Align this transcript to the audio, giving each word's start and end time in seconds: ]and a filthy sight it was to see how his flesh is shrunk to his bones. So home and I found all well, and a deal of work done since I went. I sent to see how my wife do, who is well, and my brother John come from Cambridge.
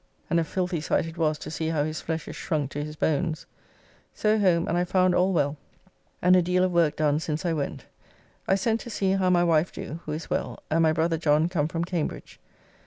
]and 0.31 0.39
a 0.39 0.43
filthy 0.43 0.81
sight 0.81 1.05
it 1.05 1.15
was 1.15 1.37
to 1.37 1.51
see 1.51 1.67
how 1.67 1.83
his 1.83 2.01
flesh 2.01 2.27
is 2.27 2.35
shrunk 2.35 2.71
to 2.71 2.83
his 2.83 2.95
bones. 2.95 3.45
So 4.15 4.39
home 4.39 4.67
and 4.67 4.75
I 4.75 4.83
found 4.83 5.13
all 5.13 5.31
well, 5.31 5.57
and 6.23 6.35
a 6.35 6.41
deal 6.41 6.63
of 6.63 6.71
work 6.71 6.95
done 6.95 7.19
since 7.19 7.45
I 7.45 7.53
went. 7.53 7.85
I 8.47 8.55
sent 8.55 8.79
to 8.79 8.89
see 8.89 9.11
how 9.11 9.29
my 9.29 9.43
wife 9.43 9.71
do, 9.71 9.99
who 10.05 10.11
is 10.13 10.27
well, 10.27 10.63
and 10.71 10.81
my 10.81 10.91
brother 10.91 11.19
John 11.19 11.49
come 11.49 11.67
from 11.67 11.85
Cambridge. 11.85 12.39